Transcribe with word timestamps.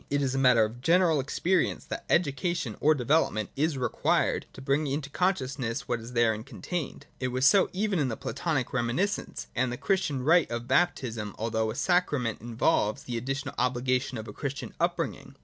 It 0.09 0.23
is 0.23 0.33
a 0.33 0.39
matter 0.39 0.65
of 0.65 0.81
general 0.81 1.19
experience 1.19 1.85
that 1.85 2.05
education 2.09 2.75
or 2.79 2.95
development 2.95 3.51
is 3.55 3.77
required 3.77 4.47
to 4.53 4.59
bring 4.59 4.87
out 4.87 4.91
into 4.93 5.11
consciousness 5.11 5.87
what 5.87 5.99
is 5.99 6.13
therein 6.13 6.43
contained. 6.43 7.05
It 7.19 7.27
was 7.27 7.45
so 7.45 7.69
even 7.71 7.99
with 7.99 8.09
the 8.09 8.17
Platonic 8.17 8.73
reminiscence; 8.73 9.45
and 9.55 9.71
the 9.71 9.77
Christian 9.77 10.23
rite 10.23 10.49
of 10.49 10.67
baptism, 10.67 11.35
although 11.37 11.69
a 11.69 11.75
sacrament, 11.75 12.41
involves 12.41 13.03
the 13.03 13.15
additional 13.15 13.53
obligation 13.59 14.17
of 14.17 14.27
a 14.27 14.33
Christian 14.33 14.73
up 14.79 14.95
bringing. 14.95 15.35